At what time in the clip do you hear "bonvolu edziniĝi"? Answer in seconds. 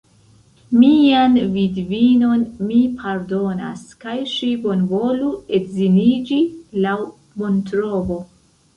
4.67-6.43